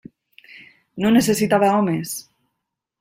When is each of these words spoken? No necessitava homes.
No 1.05 1.11
necessitava 1.17 1.71
homes. 1.83 2.19